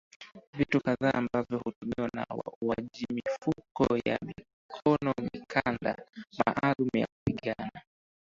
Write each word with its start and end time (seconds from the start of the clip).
Vitu 0.53 0.81
kadhaa 0.81 1.13
ambavyo 1.13 1.57
hutumiwa 1.57 2.09
na 2.13 2.25
wauajimifuko 2.29 3.97
ya 4.05 4.19
mikonomikanda 4.25 6.05
maalumu 6.37 6.89
ya 6.97 7.07
kupigana 7.07 7.81